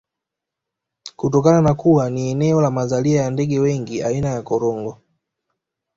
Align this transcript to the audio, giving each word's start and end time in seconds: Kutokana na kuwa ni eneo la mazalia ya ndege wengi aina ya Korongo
Kutokana 1.15 1.61
na 1.61 1.73
kuwa 1.73 2.09
ni 2.09 2.29
eneo 2.29 2.61
la 2.61 2.71
mazalia 2.71 3.21
ya 3.21 3.29
ndege 3.29 3.59
wengi 3.59 4.03
aina 4.03 4.29
ya 4.29 4.41
Korongo 4.41 4.97